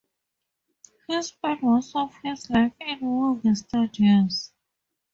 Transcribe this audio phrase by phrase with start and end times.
[1.05, 4.51] He spent most of his life in movie studios.